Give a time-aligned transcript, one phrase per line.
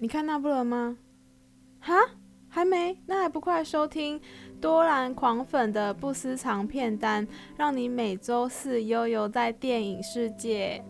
[0.00, 0.96] 你看那部了吗？
[1.80, 1.92] 哈，
[2.48, 2.96] 还没？
[3.06, 4.20] 那还不快收听
[4.60, 10.84] 多兰狂粉的不私藏片单，让你每周四悠游在电影世界。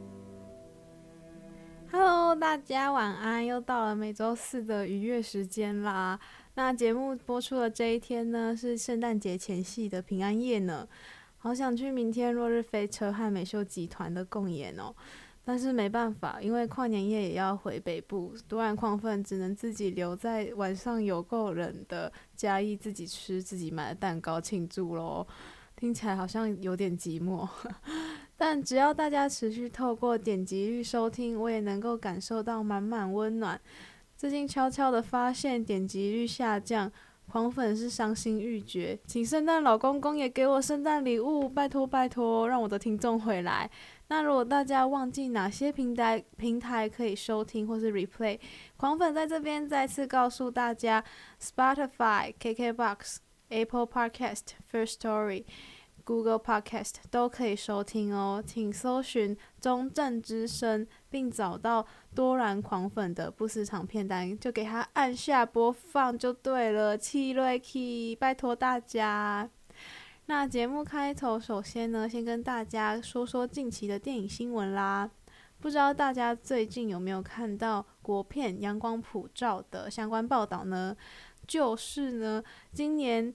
[1.90, 6.20] Hello，大家晚安，又到了每周四的愉悦时间啦。
[6.54, 10.86] 那节目播出的这一天呢，是圣诞节前夕的平安夜呢。
[11.38, 14.94] 好想去明天落日飞车和美秀集团的共演哦。
[15.48, 25.26] 但是没办法，因为跨年夜也要回北部，多兰狂粉只能自己留在晚上有够冷的嘉义，自己吃自己买的蛋糕庆祝喽。
[25.74, 27.48] 听起来好像有点寂寞，
[28.36, 33.58] 但只要大家持续透过点击率收听，我也能够感受到满满温暖。
[34.18, 36.92] 最近悄悄的发现点击率下降，
[37.26, 43.70] 狂粉是伤心欲绝，请圣诞老公公也给我圣诞礼物，拜托拜托，让我的听众回来。
[44.10, 48.40] 那如果大家忘记哪些平台平台可以收听或是 replay，
[48.76, 51.04] 狂粉在这边再次告诉大家
[51.38, 53.18] ，Spotify、KKBox、
[53.50, 55.44] Apple Podcast、First Story、
[56.04, 58.42] Google Podcast 都可以收听哦。
[58.46, 66.96] 请搜寻中正之声，并找到多兰狂粉的不时长片单，就给他按下播放就对了。
[66.96, 69.50] 气瑞气，拜托大家。
[70.30, 75.10] 那节目开头，首先呢，先跟大家说说近期的电影新闻啦。
[75.58, 80.94] 不知道大家最近有没有看到国片《阳光普照》的相关报道呢？
[81.46, 83.34] 就是呢，今年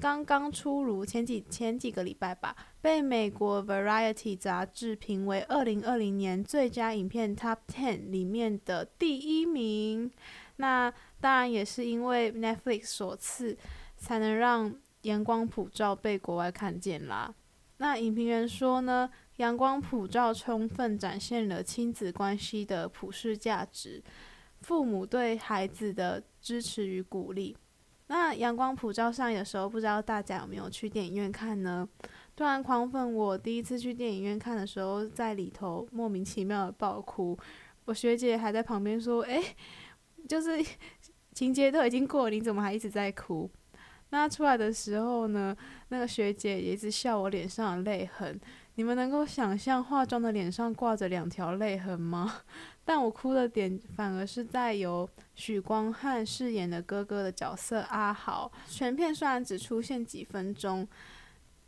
[0.00, 10.10] 刚刚出炉，前几前几个礼拜吧，被美国 Variety 杂志评为二零二零年最佳影片 Top Ten 里面的第一名。
[10.56, 13.56] 那当然也是因为 Netflix 所赐，
[13.96, 14.74] 才能让。
[15.02, 17.34] 阳光普照被国外看见啦。
[17.78, 24.02] 那影评人说呢，阳光普照充分展现了亲子关系的普世价值，
[24.60, 27.56] 父母对孩子的支持与鼓励。
[28.06, 31.88] 那阳光普照上映的时候，不知道大家有没有去电影院看呢？
[32.36, 37.36] 突然狂粉，我第一次去电影院看的时候，在里头莫名其妙的爆哭。
[37.86, 39.42] 我学姐还在旁边说：“诶，
[40.28, 40.64] 就是
[41.32, 43.50] 情节都已经过了，你怎么还一直在哭？”
[44.12, 45.56] 那出来的时候呢，
[45.88, 48.38] 那个学姐也一直笑我脸上的泪痕。
[48.74, 52.40] 你们能够想象化妆的脸上挂着两条泪痕吗？
[52.84, 58.52] 但我哭的点反而是在由许光汉饰演的哥哥的角色阿豪。
[58.68, 60.86] 全片虽然只出现几分钟，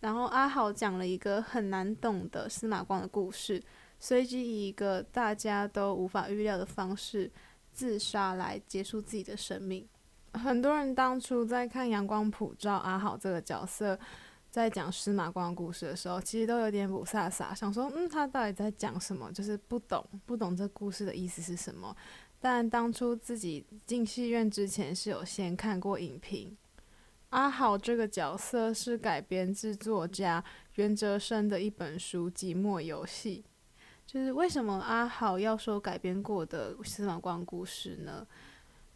[0.00, 3.62] 然后阿豪讲了一个很难懂的司马光的故事，
[3.98, 7.30] 随即以一个大家都无法预料的方式
[7.72, 9.88] 自杀来结束自己的生命。
[10.34, 13.98] 很多人当初在看《阳光普照》阿豪这个角色，
[14.50, 19.32] 在讲司马光的故事的时候，其实都有点雾煞煞，想说，嗯，他到底在讲什么？
[19.32, 21.96] 就是不懂，不懂这故事的意思是什么。
[22.40, 26.56] 但当初自己进戏院之前是有先看过影评。
[27.30, 30.44] 阿豪这个角色是改编自作家
[30.74, 33.44] 袁哲生的一本书《寂寞游戏》。
[34.06, 38.24] 就是为什么阿豪要说改编过的司马光故事呢？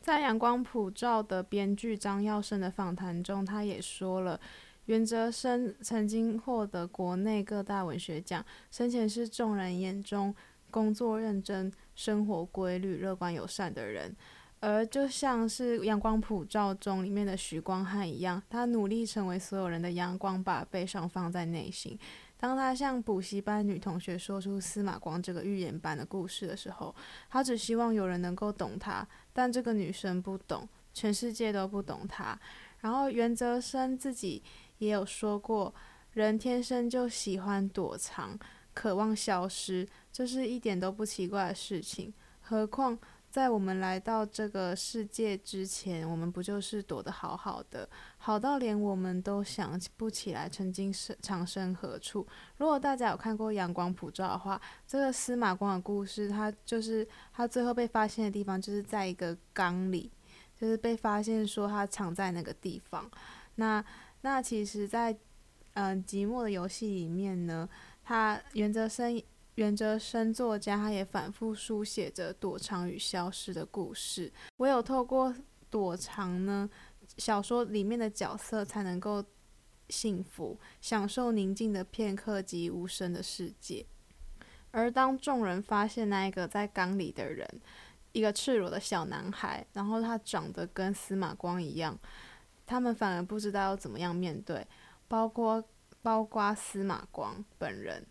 [0.08, 4.40] 在《阳光普照》的编剧张耀升的访谈中，他也说了，
[4.86, 10.34] 袁哲生曾经获得国内各大文学奖，生前是众人眼中
[10.70, 14.16] 工作认真、生活规律、乐观友善的人，
[14.60, 21.98] 而就像是《阳光普照》中里面的许光汉一样，他努力成为所有人的阳光，把悲伤放在内心。
[22.40, 26.94] 当他向补习班女同学说出司马光这个寓言般的故事的时候，
[27.28, 29.04] 他只希望有人能够懂他，
[29.38, 32.36] 但这个女生不懂，全世界都不懂她。
[32.80, 34.42] 然后袁泽生自己
[34.78, 35.72] 也有说过，
[36.14, 38.36] 人天生就喜欢躲藏，
[38.74, 42.98] 渴望消失，这是一点都不奇怪的事情，何况。
[43.38, 52.26] 在我们来到这个世界之前，我们不就是躲得好好的，好到连我们都想不起来曾经是藏身何处。
[52.56, 60.10] 如果大家有看过《阳光普照》的话，这个司马光的故事，他就是他最后被发现的地方，就是在一个缸里，
[60.60, 63.08] 就是被发现说他藏在那个地方。
[63.54, 63.84] 那
[64.22, 65.16] 那其实在，
[65.74, 67.68] 嗯寂寞的游戏里面呢，
[68.02, 69.22] 他袁哲生。
[69.58, 74.32] 袁哲生作家，他也反复书写着躲藏与消失的故事。
[74.58, 75.34] 唯有透过
[75.68, 76.70] 躲藏呢，
[77.16, 79.24] 小说里面的角色才能够
[79.88, 83.84] 幸福，享受宁静的片刻及无声的世界。
[84.70, 87.44] 而当众人发现那一个在缸里的人，
[88.12, 91.98] 一个赤裸的小男孩，然后他长得跟司马光一样，
[92.64, 94.64] 他们反而不知道要怎么样面对，
[95.08, 95.64] 包括
[96.00, 98.06] 包括司马光本人。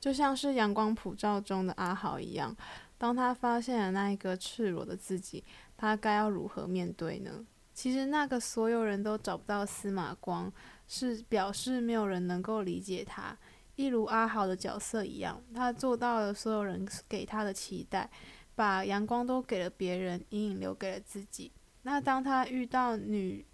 [0.00, 2.56] 就像是阳光普照中的阿豪一样，
[2.96, 5.42] 当他发现了那一个赤裸的自己，
[5.76, 7.44] 他该要如何面对呢？
[7.74, 10.52] 其实那个所有人都找不到司马光，
[10.86, 13.36] 是表示没有人能够理解他，
[13.76, 18.10] 一如阿豪的角色一样，他做到了所有人给他的期待，
[18.56, 21.52] 把阳光都给了别人，阴影留给了自己。
[21.82, 23.46] 那当他遇到女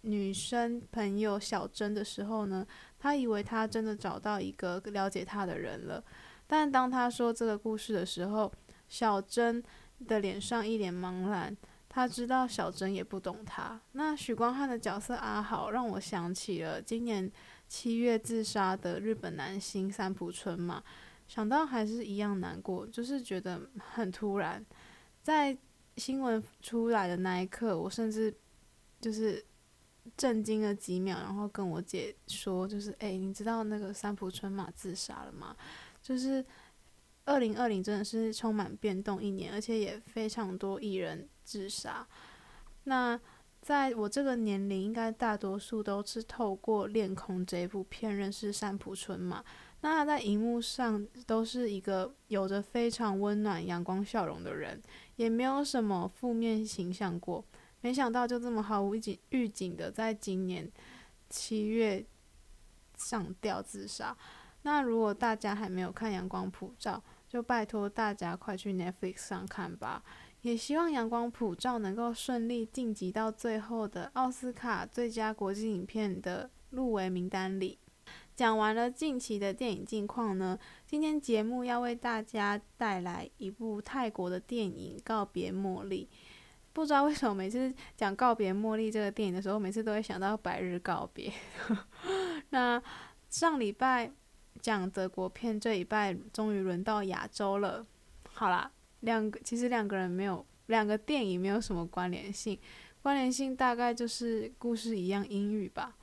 [0.00, 2.66] 女生朋友小珍的时候呢，
[2.98, 6.02] 他以为他真的找到一个了解他的人了，
[6.46, 8.52] 但当他说这个故事的时候，
[8.88, 9.62] 小珍
[10.06, 11.56] 的脸上一脸茫然。
[11.88, 13.80] 他知道小珍也不懂他。
[13.92, 17.32] 那许光汉的角色阿豪让我想起了今年
[17.68, 20.82] 七月自杀的日本男星三浦春马，
[21.26, 24.62] 想到还是一样难过，就是觉得很突然。
[25.22, 25.56] 在
[25.96, 28.34] 新闻出来的那一刻，我甚至
[29.00, 29.42] 就是
[30.16, 35.56] 震惊了几秒，然后跟我姐说，就是哎、你知道那个三浦春马自杀了吗？
[36.02, 36.44] 就是。
[37.28, 42.06] 二零二零真的是充满变动一年，而且也非常多艺人自杀。
[42.84, 43.20] 那
[43.60, 49.44] 在我这个年龄，应该大多数都是透过《恋空》这一部片认识三浦春马。
[49.80, 54.80] 那他在荧幕上都是一个有着非常温暖、阳光笑容的人，
[55.16, 57.44] 也没有什么负面形象过。
[57.86, 60.68] 没想到就这么毫无预警预警的，在今年
[61.30, 62.04] 七月
[62.96, 64.16] 上吊自杀。
[64.62, 67.00] 那如果大家还没有看《阳光普照》，
[67.32, 70.02] 就拜托大家快去 Netflix 上看吧，
[70.42, 77.78] 也希望《阳光普照》能够顺利晋级到最后的奥斯卡最佳国际影片的入围名单里。
[78.34, 86.08] 讲完了近期的电影近况呢，今天节目要为大家带来一部泰国的电影《告别茉莉》。
[86.76, 91.32] 不知道为什么每次讲《告别茉莉》这个电影的时候，每次都会想到《百日告别》。
[92.50, 92.82] 那
[93.30, 94.12] 上礼拜。
[94.62, 97.86] 讲德国片这一拜终于轮到亚洲了。
[98.32, 98.68] 好啦，
[99.00, 102.58] 两个其实两个人没有两个电影没有什么关联性，
[103.02, 105.94] 关联性大概就是故事一样英语吧。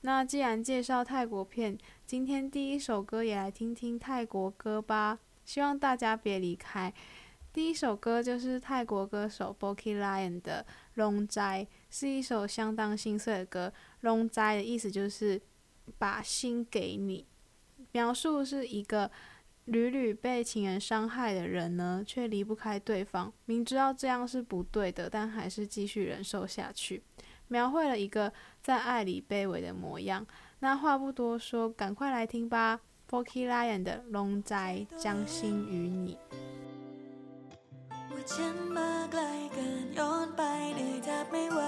[0.00, 1.76] 那既然介绍泰国片，
[2.06, 5.18] 今天第一首歌也来听听泰国歌吧。
[5.44, 6.92] 希望大家别离开。
[7.52, 10.64] 第一首歌就是泰国歌手 Boki Lion 的
[10.94, 13.72] 《龙斋》，是一首相当心碎的歌。
[14.02, 15.40] 龙斋的意思就是
[15.98, 17.26] 把心给你。
[17.90, 19.10] 描述是一个
[19.64, 27.02] 屡屡被情人伤害的人呢，却离不开对方，明知道这样是不对的，但还是继续忍受下去。
[27.48, 28.32] 描绘了一个
[28.62, 30.24] 在爱里卑微的模样。
[30.60, 36.16] 那话不多说，赶快来听吧，Boki Lion 的《龙斋将心与你》。
[38.36, 39.22] ฉันมาไกล
[39.52, 40.42] เกินย้อนไป
[40.74, 41.60] เหนื่อยแทบไม่ไหว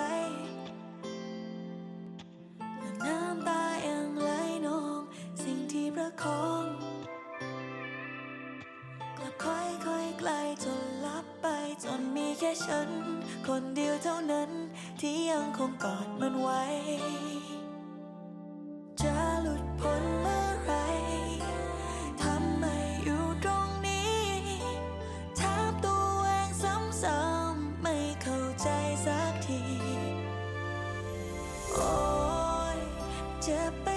[2.79, 4.31] แล้วน้ำตายังไหล
[4.67, 5.00] นอง
[5.43, 6.64] สิ่งที่ประคอง
[9.17, 10.31] กลับค่อยค่อยไกล
[10.64, 11.47] จนลับไป
[11.85, 12.88] จนมีแค่ฉัน
[13.47, 14.50] คนเดียวเท่านั้น
[15.00, 16.62] ที่ยังคงกอดมันไว้
[19.03, 20.73] จะหลุดพ้นเมื่อไร
[33.42, 33.91] cepat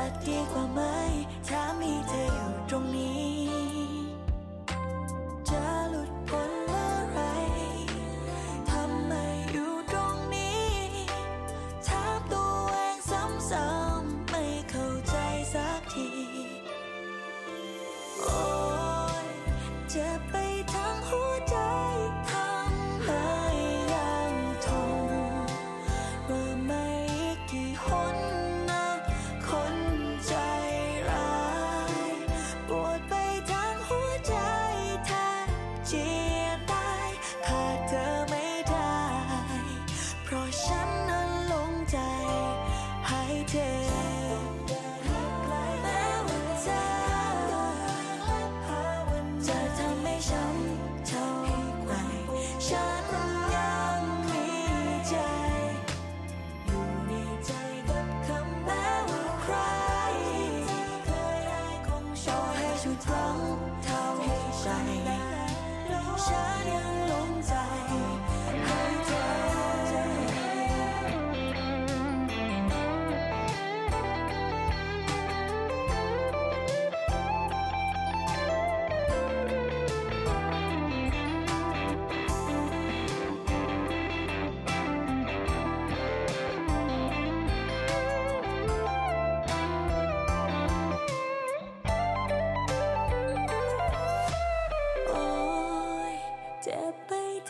[0.00, 0.80] จะดีกว่าไหม
[1.48, 3.29] ถ้ามีเธออยู่ตรงนี้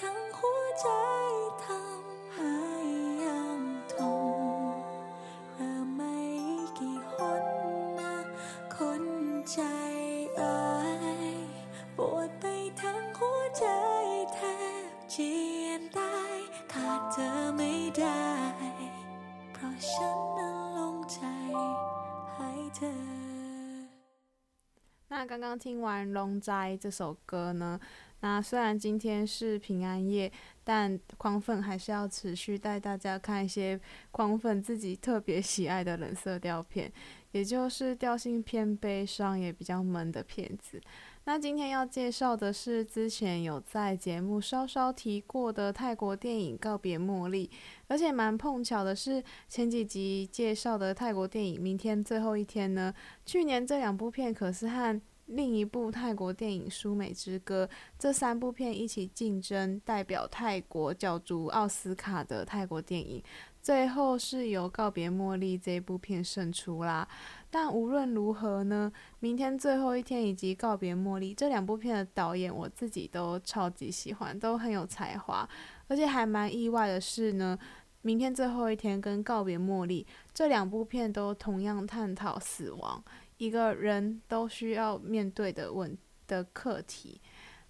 [0.02, 0.90] ทั้งหัวใจ
[1.64, 2.56] ทำให้
[3.24, 3.62] ยัง
[3.94, 3.96] ท
[4.32, 4.64] น
[5.54, 6.18] เริ่มไม่
[6.78, 7.46] กี่หน
[8.00, 8.16] นะ
[8.76, 9.04] คน
[9.52, 9.60] ใจ
[10.36, 10.60] เอ้
[11.34, 11.38] ย
[11.98, 12.46] ปวดไป
[12.82, 13.68] ทั้งหัวใจ
[14.34, 14.40] แท
[14.86, 16.38] บเจียนตาย
[16.74, 18.26] ขาดเธอไม่ได้
[19.54, 21.22] เพราะฉันนั้นลงใจ
[22.34, 23.16] ให้เธอ
[25.08, 27.80] 那刚刚听完《龙斋》这首歌呢，
[28.21, 30.31] 那虽然今天是平安夜，
[30.63, 36.93] 但匡粉还是要持续带大家看一些匡粉自己特别喜爱的冷色调片，
[37.33, 40.81] 也就是调性偏悲伤也比较闷的片子。
[41.25, 47.47] 那今天要介绍的是之前有在节目稍稍提过的泰国电影《告别茉莉》，
[47.89, 52.93] 而且蛮碰巧的是前几集介绍的泰国电影《明天最后一天》呢，
[53.25, 55.01] 去年这两部片可是和
[55.31, 57.69] 另一部泰国电影《舒美之歌》
[57.99, 63.23] 这三部片一起竞争代表泰国角逐奥斯卡的泰国电影，
[63.63, 67.07] 最后是由《告别茉莉》这部片胜出啦。
[67.49, 75.49] 但无论如何呢，明天最后一天以及《告别茉莉》这两部片的导演，我自己都超级喜欢，都很有才华，
[75.87, 77.57] 而且还蛮意外的是呢，
[78.03, 80.03] 《明天最后一天》跟《告别茉莉》
[80.35, 83.05] 这两部片都同样探讨死亡。
[83.41, 85.97] 一个人都需要面对的问
[86.29, 87.19] 的课题。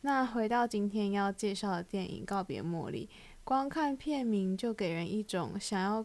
[0.01, 3.07] 那回到今天要介绍的电影《告别茉莉》，
[3.45, 6.05] 光看片名就给人一种想要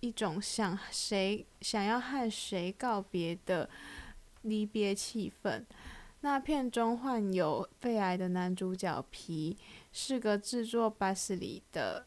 [0.00, 3.68] 一种想谁想要和谁告别的
[4.40, 5.62] 离别气氛。
[6.22, 9.58] 那片中患有肺癌的男主角皮
[9.92, 12.06] 是个制作巴斯里的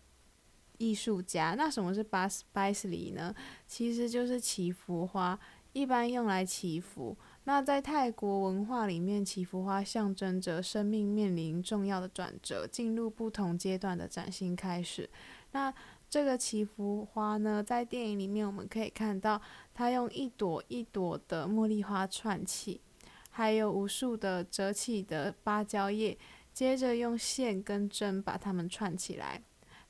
[0.80, 1.54] 艺术家。
[1.56, 3.36] 那什么是巴斯巴斯里呢？
[3.68, 5.40] 其实就是祈福花。
[5.74, 7.16] 一般用来祈福。
[7.44, 15.10] 那在泰国文化里面，祈福花象征着生命面临重要的转折，进入不同阶段的崭新开始。
[15.52, 15.74] 那
[16.10, 19.42] 这个祈福花呢，在电影里面我们可以看到，
[19.74, 22.82] 它用一朵一朵的茉莉花串起，
[23.30, 26.18] 还有无数的折起的芭蕉叶，
[26.54, 29.42] 接着用线跟针把它们串起来，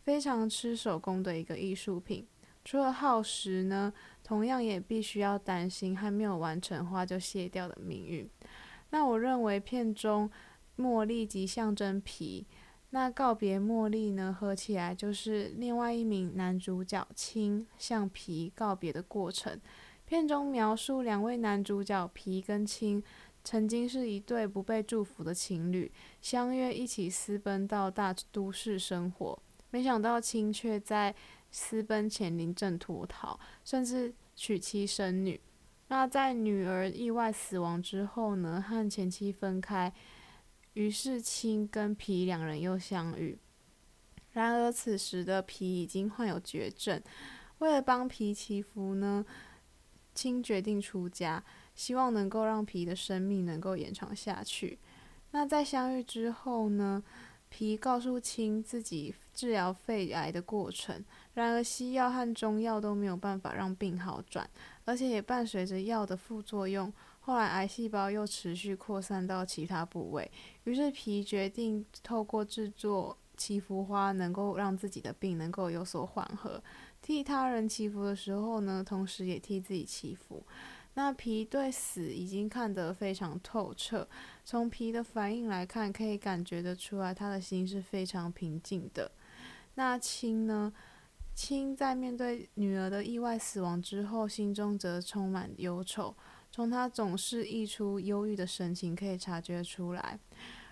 [0.01, 2.27] 非常吃手工的一个艺术品。
[2.65, 3.91] 除了耗时呢，
[4.29, 8.29] 同样也必须要担心还没有完成花就谢掉的命运。
[8.91, 10.29] 那我认为片中
[10.77, 12.45] 茉莉即象征皮，
[12.91, 19.59] 那告别茉莉呢，合起来就是另外一名男主角青向皮告别的过程。
[20.05, 23.03] 片中描述两位男主角皮跟青
[23.43, 29.39] 曾经是一对不被祝福的情侣，相约一起私奔到大都市生活，
[29.71, 31.15] 没想到青却在
[31.51, 35.39] 私奔前临阵脱逃，甚至娶妻生女。
[35.87, 39.91] 那在女儿意外死亡之后呢，和前妻分开，
[40.73, 43.39] 于是青跟皮两人又相遇。
[44.33, 47.01] 然而此时的皮已经患有绝症，
[47.57, 49.25] 为了帮皮祈福呢，
[50.13, 54.77] 青决定出家，希望能够让皮的生命能够延长下去。
[55.31, 57.03] 那在相遇之后呢，
[57.49, 61.03] 皮告诉青自己治疗肺癌的过程。
[61.35, 64.49] 然而，西药和中药都没有办法让病好转，
[64.83, 66.91] 而且也伴随着药的副作用。
[67.21, 70.29] 后来，癌细胞又持续扩散到其他部位，
[70.63, 76.61] 于是皮决定透过制作祈福花，能够让自己的病能够有所缓和。
[77.01, 80.43] 替他人祈福的时候呢，同时也替自己祈福。
[80.95, 84.05] 那皮对死已经看得非常透彻，
[84.43, 89.11] 从皮的反应来看，可以感觉得出来，他的心是非常平静的。
[89.75, 90.73] 那青呢？
[91.39, 96.13] 青在面对女儿的意外死亡之后，心中则充满忧愁。
[96.51, 100.19] 从他总是溢出忧郁的神情可以察觉出来。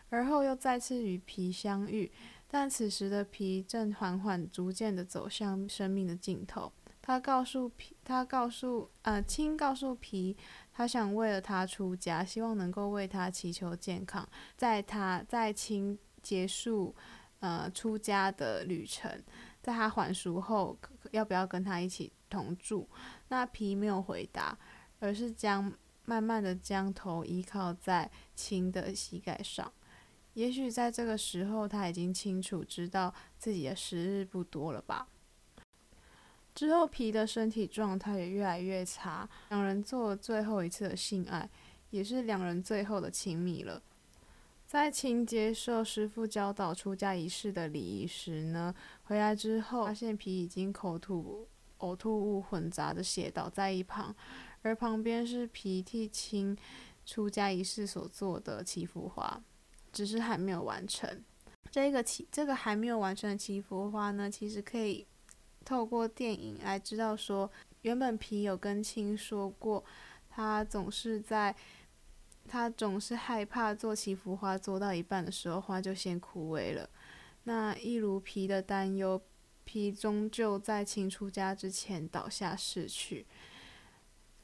[0.09, 2.11] 而后又再次与皮相遇，
[2.49, 6.69] 但此时的皮正缓缓、逐渐地走向生命的尽头。
[7.01, 10.35] 他告诉皮，他告诉呃青告诉皮，
[10.73, 14.27] 他想为了他出家，希望能够为他祈求健康。
[14.57, 16.93] 在他在青结束
[17.39, 19.09] 呃出家的旅程。
[19.67, 20.77] 在他还俗后，
[21.11, 22.87] 要不要跟他一起同住？
[23.27, 24.57] 那皮没有回答，
[25.01, 25.69] 而是将
[26.05, 29.69] 慢慢的将头依靠在青的膝盖上。
[30.35, 35.05] 也许在这个时候，他已经清楚知道自己的时日不多了吧。
[36.55, 39.29] 之后，皮的身体状态也越来越差。
[39.49, 41.49] 两人做了最后一次的性爱，
[41.89, 43.81] 也是两人最后的亲密了。
[44.67, 51.47] 在青接受师傅教导出家仪式的礼仪时呢，回来之后发现皮已经口吐
[51.79, 54.13] 呕吐物混杂的血倒在一旁，
[54.63, 56.55] 而旁边是皮替青
[57.05, 59.41] 出家仪式所做的祈福花。
[59.93, 61.23] 只是还没有完成。
[61.71, 65.07] 这个祈这个还没有完成的祈福花呢，其实可以
[65.63, 67.49] 透过电影来知道说，
[67.83, 69.83] 原本皮有跟青说过，
[70.29, 71.55] 他总是在，
[72.47, 76.89] 他总是害怕做祈福花做到一半的时候，花就先枯萎了。
[77.43, 79.21] 那一如皮的担忧，
[79.65, 83.25] 皮终究在青出家之前倒下逝去。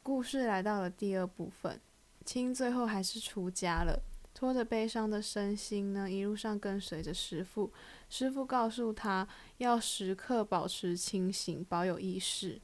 [0.02, 1.80] 故事来到了第二部分，
[2.26, 4.02] 青最后还是出家了。
[4.34, 7.72] 拖着悲伤的身心呢，一路上跟随着师父。
[8.10, 12.60] 师父告诉他要时刻保持清醒，保有意识。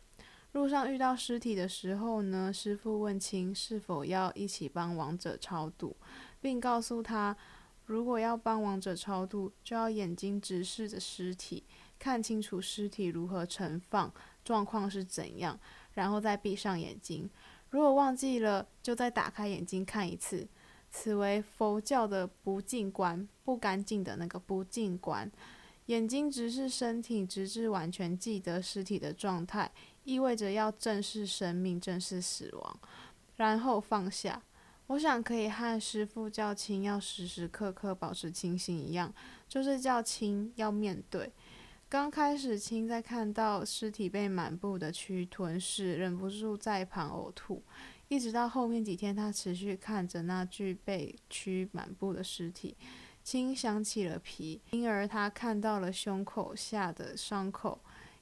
[0.54, 5.96] 路上遇到尸体的时候呢，师傅问青是否要一起帮亡者超度，
[6.42, 7.38] 并告诉他，
[7.86, 11.64] 如果要帮亡者超度，就要眼睛直视着尸体，
[12.00, 14.12] 看清楚尸体如何盛放，
[14.44, 15.60] 状况是怎样，
[15.94, 17.30] 然后再闭上眼睛。
[17.70, 20.48] 如果忘记了，就再打开眼睛看一次。
[20.92, 25.32] 此为佛教的不净观，不干净的那个不净观。
[25.86, 29.72] 眼睛直视身体，直至完全记得尸体的状态，
[30.04, 32.80] 意味着要正视生命，正视死亡，
[33.38, 34.42] 然后放下。
[34.88, 39.14] 我想可以和师父叫青要时时刻刻保持清醒一样，
[39.48, 41.32] 就是叫青要面对。
[41.88, 47.64] 刚开始青在看到尸体被满布的蛆吞噬，忍不住在旁呕吐。
[48.08, 52.76] 一直到后面几天，他持续看着那具被蛆满布的尸体，
[53.24, 57.80] 青想起了皮，因而他看到了胸口下的伤口，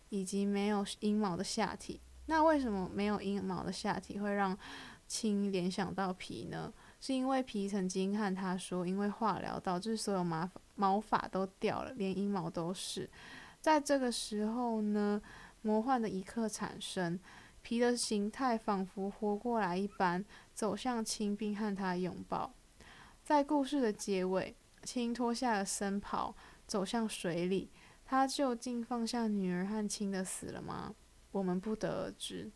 [0.10, 2.00] 以及没有阴毛的下体。
[2.28, 4.58] 那为什么没有阴毛的下体会让
[5.08, 6.74] 青联想到皮呢？
[7.00, 13.10] 是因为皮曾经和他说，因为化疗导致所有毛毛发都掉了，连阴毛都是。
[13.62, 15.22] 在这个时候呢，
[15.62, 17.20] 魔幻的一刻产生。
[17.62, 22.54] 皮的形态仿佛活过来一般，走向青，并和他拥抱。
[23.26, 26.34] 在故事的结尾，青脱下了僧袍，
[26.66, 27.70] 走向水里。
[28.10, 30.96] 他究竟放下女儿和青的死了吗？
[31.32, 32.50] 我们不得而知。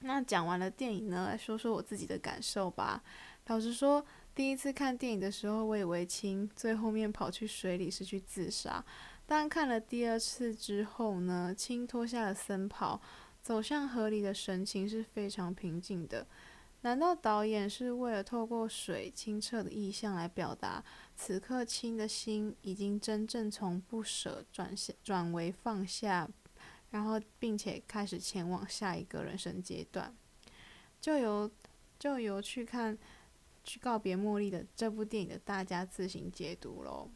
[0.00, 3.02] 那讲完了电影呢，来说说我自己的感受吧。
[3.46, 8.84] 老实说，第一次看电影的时候，我以为青最后面跑去水里是去自杀。
[9.24, 13.00] 但看了第二次之后呢，青脱下了僧袍。
[13.40, 16.26] 走向河里的神情是非常平静的。
[16.82, 20.84] 难道导演是为了透过水清澈的意象来表达，
[21.16, 26.28] 此刻青的心已经真正从不舍转向转为放下，
[26.90, 30.14] 然后并且开始前往下一个人生阶段？
[31.00, 31.50] 就由
[31.98, 32.96] 就由去看
[33.64, 37.08] 去告别茉莉的这部电影的大家自行解读喽。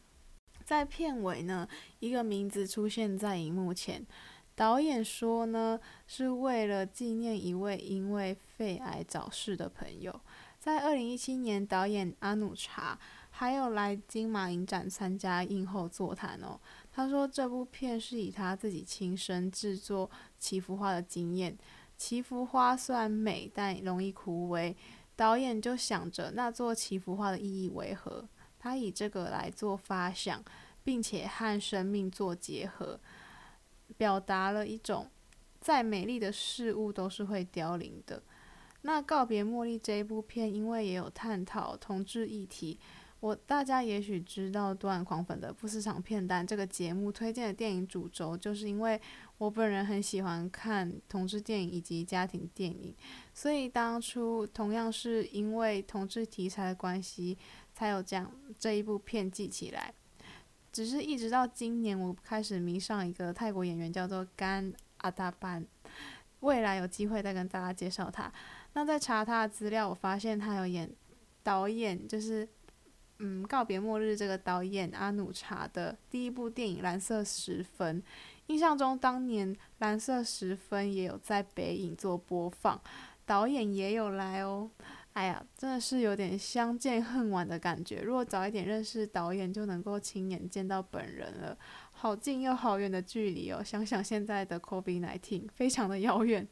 [0.63, 1.67] 在片尾呢，
[1.99, 4.05] 一个名字出现在荧幕前。
[4.55, 10.19] 导演说呢，是为了纪念一位因为肺癌早逝的朋友。
[10.59, 12.99] 在二零一七年，导演阿努查
[13.39, 16.59] 还有来金马影展参加映后座谈哦。
[16.91, 21.55] 他说这部片是以他自己亲身制作祈福花的经验。
[21.95, 24.73] 祈福花虽然美，但容易枯萎。
[25.15, 28.27] 导演就想着那做祈福花的意义为何？
[28.57, 30.43] 他以这个来做发想，
[30.83, 32.99] 并且和生命做结合。
[33.97, 35.11] 表达了一种，
[35.61, 38.23] 再美丽的事物都是会凋零的。
[38.81, 42.79] 那告别茉莉这一部片，因为也有探讨同志议题，
[43.19, 48.99] 我大家也许知道，断狂粉的不市场片单这个节目推荐的电影主轴，就是因为
[49.39, 52.95] 我本人很喜欢看同志电影以及家庭电影，
[53.33, 57.37] 所以当初同样是因为同志题材的关系，
[57.73, 59.93] 才有这样这一部片记起来。
[60.71, 65.65] 只是一直到今年，我开始迷上一个泰国演员，叫做甘阿达班。
[66.41, 68.31] 未来有机会再跟大家介绍他。
[68.73, 70.87] 那在查他的资料，我发现他有演
[71.41, 72.47] 导演，就是
[73.19, 78.01] 嗯告别末日这个导演阿努查的第一部电影《蓝色十分》。
[78.47, 82.79] 印象中当年《蓝色十分》也有在北影做播放，
[83.25, 84.69] 导演也有来哦。
[85.13, 88.01] 哎呀，真的是有点相见恨晚的感觉。
[88.01, 91.57] 如果早一点认识导演，就能够亲眼见到本人了。
[91.91, 96.47] 好近又好远的距离哦，想想现在的 COVID-19 非常的遥远。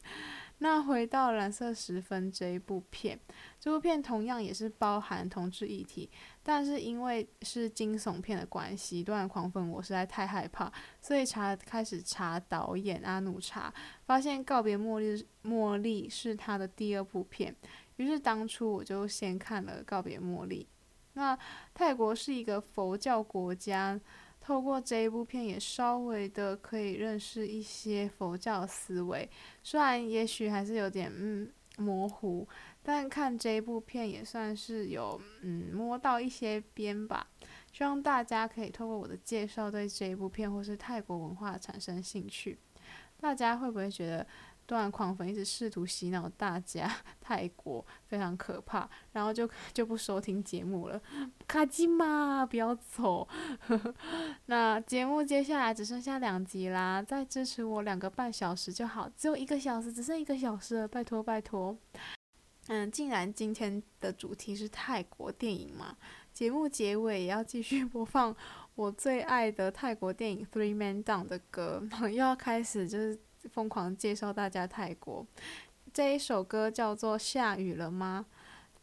[0.58, 3.20] 那回到蓝色时分这一部片，
[3.60, 6.10] 这部片同样也是包含同志议题，
[6.42, 13.72] 但是因为是惊悚片的关系，《断腕狂粉》我实在太害怕，所以查开始查导演阿努查，
[14.06, 17.54] 发现《告别茉莉茉莉》是他的第二部片，
[17.96, 20.64] 于是当初我就先看了《告别茉莉》。
[21.12, 21.38] 那
[21.74, 24.00] 泰国是一个佛教国家。
[24.46, 29.28] 透过这一部片，也稍微的可以认识一些佛教思维，
[29.60, 32.46] 虽然也许还是有点嗯模糊，
[32.80, 37.26] 但看这一部片也算是有嗯摸到一些边吧。
[37.72, 42.56] 希望大家可以透过我的介绍，对这一部片或是泰国文化产生兴趣。
[43.18, 44.24] 大家会不会觉得？
[44.66, 51.00] 断狂粉一直试图洗脑大家， 泰国非常可怕，然后就 就不收听节目了。
[51.46, 53.26] 卡吉玛，不要走。
[54.46, 61.76] 那节目接下来只剩下两集啦，再支持我两个半小时就好，只有一个小时，只剩一个小时了，拜托拜托。
[62.68, 65.96] 嗯，既然今天的主题是泰国电影嘛，
[66.32, 68.34] 节目结尾也要继续播放
[68.74, 73.16] 我最爱的泰国电影《Three Men Down》的歌，又要开始就是。
[73.48, 75.26] 疯狂介绍大家泰国，
[75.92, 78.26] 这一首歌叫做《下雨了吗》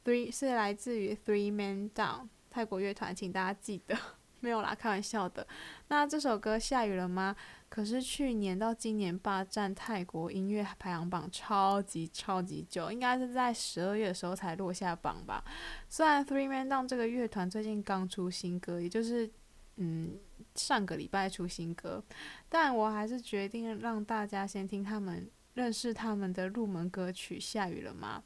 [0.08, 3.97] ，Three 是来自于 Three Men Down 泰国乐团，请大家记得，
[4.39, 5.47] 没有啦，开玩笑的。
[5.88, 7.36] 那这首歌《下雨了吗》
[7.69, 15.43] 可是去年到今年霸占泰国音乐排行榜超级超级久，应该是在十二月的时候才落下榜吧。
[15.89, 19.28] 虽然 Three Men Down 这个乐团最近刚出新歌，也就是
[19.77, 20.17] 嗯。
[20.55, 22.03] 上个礼拜出新歌，
[22.47, 28.21] 但我还是决定让大家先听他们认识他们的入门歌曲《下雨了吗》。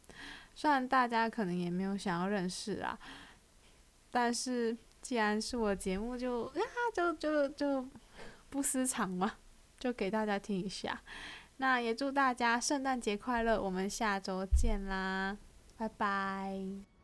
[0.54, 3.00] 虽然大家可能也没有想要认识啊，
[4.12, 7.88] 但是既然是我节目就，就啊就就就
[8.50, 9.36] 不私藏嘛，
[9.80, 11.02] 就给大家听一下。
[11.58, 15.38] 那也祝大家圣诞节快乐，我们下周见啦，
[15.78, 16.97] 拜拜。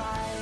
[0.00, 0.39] cry